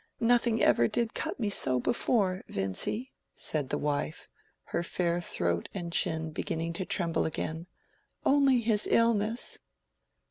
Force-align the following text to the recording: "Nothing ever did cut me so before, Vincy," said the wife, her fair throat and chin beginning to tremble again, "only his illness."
"Nothing 0.19 0.63
ever 0.63 0.87
did 0.87 1.13
cut 1.13 1.39
me 1.39 1.49
so 1.51 1.79
before, 1.79 2.43
Vincy," 2.47 3.11
said 3.35 3.69
the 3.69 3.77
wife, 3.77 4.27
her 4.73 4.81
fair 4.81 5.21
throat 5.21 5.69
and 5.75 5.93
chin 5.93 6.31
beginning 6.31 6.73
to 6.73 6.85
tremble 6.85 7.27
again, 7.27 7.67
"only 8.25 8.61
his 8.61 8.87
illness." 8.89 9.59